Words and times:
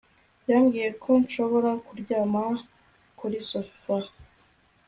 Yambwiye 0.49 0.89
ko 1.01 1.09
nshobora 1.21 1.71
kuryama 1.85 2.43
kuri 3.17 3.37
sofa 3.49 3.95